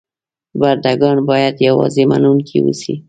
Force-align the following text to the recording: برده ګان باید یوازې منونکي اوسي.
برده 0.59 0.93
ګان 1.01 1.17
باید 1.29 1.55
یوازې 1.67 2.03
منونکي 2.11 2.57
اوسي. 2.61 2.93